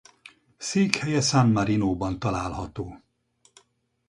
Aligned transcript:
Székhelye 0.57 1.21
San 1.21 1.51
Marinóban 1.51 2.19
található. 2.19 3.01